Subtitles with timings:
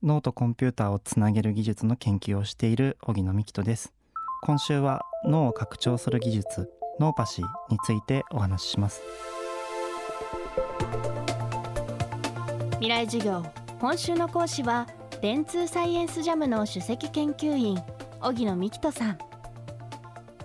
[0.00, 3.92] 脳とコンピューターをつなげる技術の研究をしている荻野美希人です。
[4.42, 9.02] 今週は脳を拡張する技術ノーパシーについてお話しします。
[12.74, 13.44] 未来授業
[13.80, 14.86] 今週の講師は
[15.20, 17.82] 電通サイエンスジャムの首席研究員
[18.20, 19.18] 荻野美希人さん。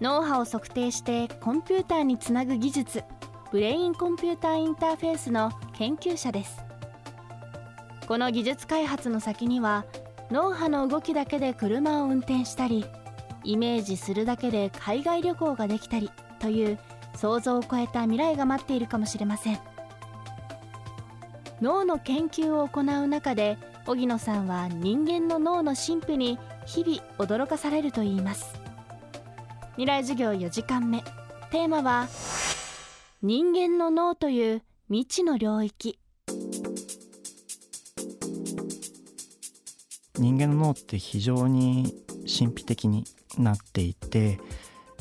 [0.00, 3.04] 脳波を測定してコンピューターにつなぐ技術
[3.52, 6.64] ブレインコンピューターインターフェースの研究者です。
[8.06, 9.84] この技術開発の先には
[10.30, 12.84] 脳波の動きだけで車を運転したり
[13.44, 16.78] イメージするだけで海外旅行ができたりという
[17.14, 19.58] 想像を超えた未来が待っているかもしれません。
[21.60, 28.54] 脳の研究を行う中で荻野さんは人間の脳の進歩に日々驚かされるといいます。
[29.72, 31.02] 未来授業4時間目。
[31.50, 32.08] テーマは
[33.22, 35.98] 人間の脳という未知の領域。
[40.16, 43.04] 人間の脳って非常に神秘的に
[43.38, 44.38] なっていて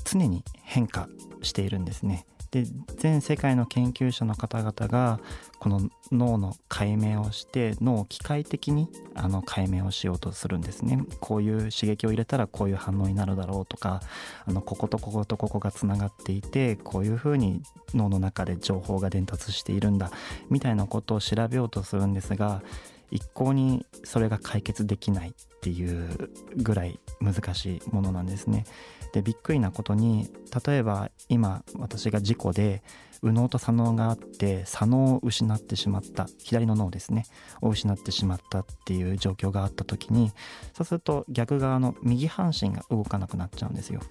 [0.03, 1.07] 常に変化
[1.41, 2.25] しているんですね。
[2.53, 2.65] で
[2.97, 5.19] 全世界の研究者の方々が
[5.57, 14.01] この脳の解明をして脳を機械的にあの解明をしようとするんですねこういう刺激を入れたらこういう反応になるだろうとか
[14.45, 17.63] あのこことこことここがつながっていてこういうふうに
[17.95, 20.11] 脳の中で情報が伝達しているんだ
[20.51, 22.61] みたいなことを調べようとするんですが
[23.13, 28.65] 一向にそれが解決できないっていうぐらい難しいものなんですね。
[29.13, 30.31] でびっくりなことに
[30.65, 32.81] 例えば今私が事故で
[33.21, 37.25] 右脳と左脳があって左脳を失ってしまった左の脳ですね
[37.61, 40.31] を失ってしまったっていう状況があった時に
[40.73, 44.01] そうすると逆側の右半身が動かなくなっちゃうんですよ。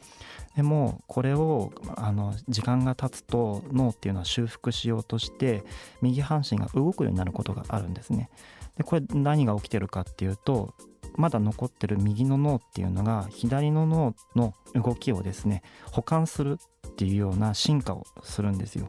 [0.55, 5.65] でもこれをあの時間が経つと脳っていうのは修復しようとして
[6.01, 8.31] 右半身が動くようになることがあるんですね。
[8.77, 10.75] でこれ何が起きてるかっていうと
[11.17, 18.89] まだ残ってる右の脳っていうのが左の脳の動きをですね補完するっていうような進化をするんですよ。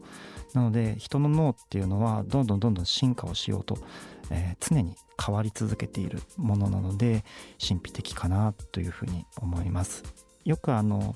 [0.53, 3.77] なので人の脳っていうのはどんどんどんどん進化をしようと、
[4.29, 7.23] えー、常に変わり続けているものなので
[7.65, 10.03] 神秘的かなというふうに思います。
[10.45, 11.15] よくあの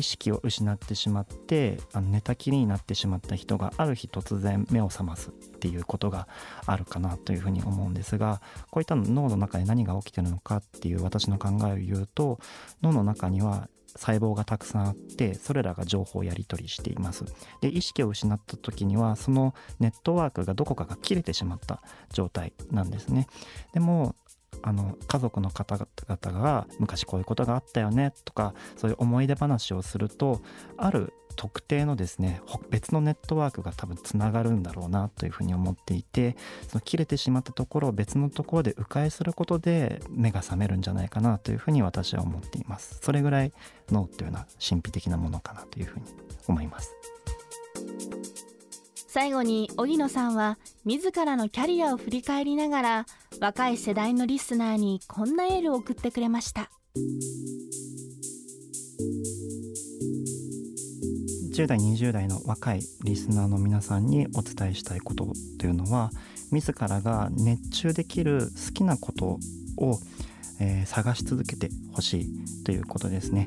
[0.00, 6.26] 意識を失ってしまってあの寝たきりになってしまった人がある日突然目を覚ますっていうことが
[6.64, 8.40] あるかなというふうに思うんですが
[8.70, 12.38] こういった脳の中で何が起きてるのかっていう私の考えを言うと
[12.80, 17.24] 脳の中には細胞がたくさんあってそれらが情報をやり取りしています。
[17.60, 21.82] で意識を失った時にはそのネットワークがどこかが切れてしまった
[22.12, 23.26] 状態なんですね。
[23.74, 24.14] でも
[24.62, 30.40] あの家族の方々が昔こういうことがあったよねとかそういう思い出話をすると
[30.76, 36.36] ある特定のですね別のネットワークが多分つながるんだろうなというふうに思っていて
[36.68, 42.98] その切れてしまったところを別のところで迂回することで目が覚めるんじゃないかなというふうに私は思っています。
[43.02, 43.52] それぐらい
[43.90, 46.06] 脳というのは神秘的なものかなというふうに
[46.46, 46.94] 思います。
[49.12, 53.06] 最後に荻野さんは自らのキャリアを振り返りながら
[53.40, 56.70] 若い世代のリスナーにこんなエールを送ってくれました
[61.54, 66.10] 10代20代の若いリスナーの皆さんにお伝えしたいことというのは
[66.52, 69.38] 自らが熱中できる好きなこと
[69.78, 69.98] を、
[70.60, 73.46] えー、探し続けてほしいということですね。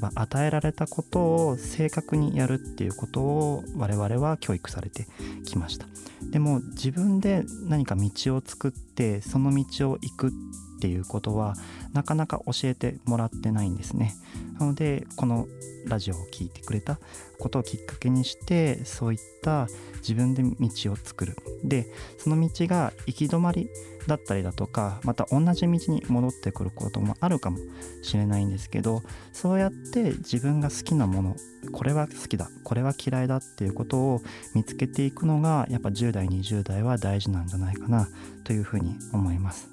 [0.00, 5.06] やっぱ与えられたことを正確にやるっていうことを我々は教育されて
[5.44, 5.86] きました。
[6.30, 10.30] でも自分で何か道を作ってその道を行くっ
[10.80, 11.54] ていうことは
[11.92, 14.14] なかなか教えてもらってないんですね。
[14.58, 15.46] なのでこの
[15.86, 16.98] ラジオを聴いてくれた
[17.38, 19.68] ことをきっかけにしてそういった
[19.98, 21.36] 自分で道を作る。
[21.64, 21.86] で
[22.18, 23.68] その道が行き止まり
[24.06, 27.58] だったりだとかまた同じ道に戻ってくることもあるかも
[28.02, 31.36] しれないんですけどそうやっって自分が好きなもの
[31.72, 34.22] これは好きだこれは嫌いだっていうことを
[34.54, 38.08] 見つけていくのがやっぱ10代20代は大事なんじゃないかな
[38.44, 39.68] というふうに思います。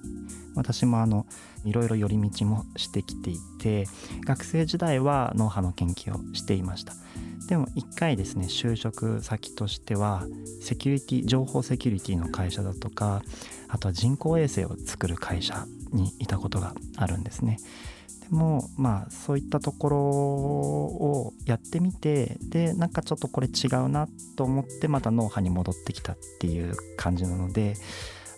[0.56, 1.25] 私もあの
[1.66, 3.86] いろいろ寄り道もしてきていて
[4.25, 6.94] 学生時代は脳波の研究をしていました。
[7.48, 10.25] でも一回ですね就職先としては
[10.62, 13.22] セキュリティ情報セキュリティの会社だとか
[13.68, 17.57] あとは人工衛星を作る会社にいたことがあるんですね。
[18.22, 24.07] でもまあそういったところをやってみてでなんかちょっとこれ違うな
[24.38, 27.75] と思ってまた脳波に戻ってきたっていう感じなので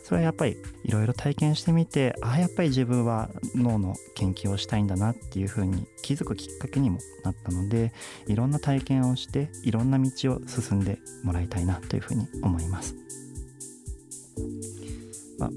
[0.06, 7.92] それはやっぱりいろいろ体験してみてああやっぱり自分は脳の研究をしたいんだなっていうふうに気づくきっかけにもなったので
[8.28, 12.96] いろんな体験をしていろんな道を進んでもらいたいなというふうに思います、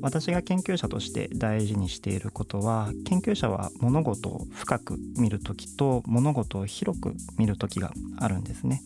[0.01, 8.81] 私が研究者として大事にしていることは研究者は物事を深く見る時と物事を広く見る時があるんですね。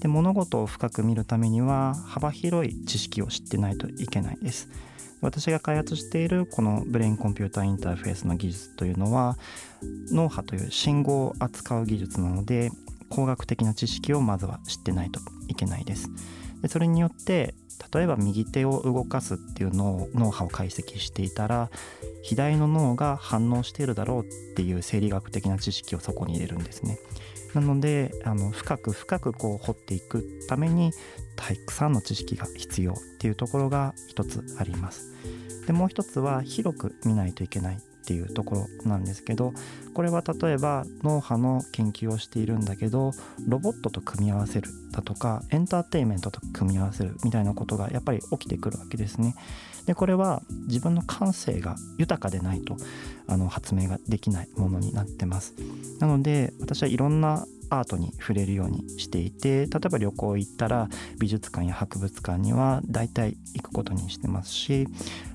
[0.00, 4.68] で物事を深く見るためには幅広い知識を知ってないといけないです。
[5.20, 9.36] 私が開発しているこのブレインコンピューターインターフェースの技術というのは
[10.12, 12.70] 脳波という信号を扱う技術なので
[13.08, 16.10] 工学的な知識をまずは知ってないといけないです。
[16.62, 17.54] でそれによって
[17.92, 21.70] 例えば右手を動かすっていうのを脳波を解析していたら
[22.22, 26.98] 左の脳が反応しているだろうっていう生理学的な知識をそこに入れるんですね。
[27.56, 30.92] なのであの深く深くこう掘っていくために
[31.36, 35.14] たくさんの知識が必要っていうところが一つあります。
[35.66, 39.52] でもう一つは広く見ないといけないっていうところなんですけど
[39.92, 43.10] これは例えば脳波の研究をしているんだけど
[43.48, 49.34] ロボットと組み合わせるだとかエンターテインメントと組み合わせるみたいなことがやっぱり起きてくるわけですね。
[49.86, 52.76] でこれは自分の感性が豊かでないと
[53.26, 55.54] あの発明ができないものになってます。
[55.98, 64.88] なので私はいろんなアートに触れるようにしていて例えば旅行行ったら美術館や博物館には大体行くことにしてますし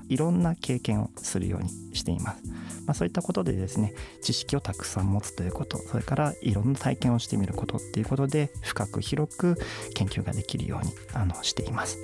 [0.08, 2.42] いろんな経験をするようにしています。
[2.86, 9.56] まあ、そういったことでですね知識をたくさん持つということそれからいろんな体験をしてみることっていうことで深く広く
[9.94, 11.98] 研究ができるようにあのしています。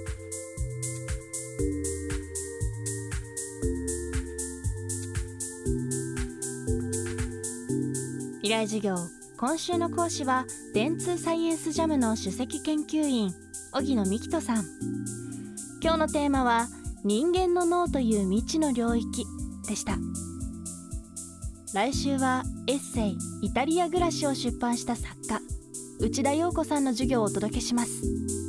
[8.40, 13.32] 未来授業今週の講師は電通サイエンスジャムの首席研究員
[13.72, 14.64] 荻野幹人さん。
[15.80, 16.66] 今日のテーマは
[17.04, 19.24] 人間の脳という未知の領域
[19.68, 19.96] でした。
[21.72, 25.40] 来週はエッセイイタリア暮らしを出版した作家
[26.00, 28.47] 内田洋子さんの授業をお届けします。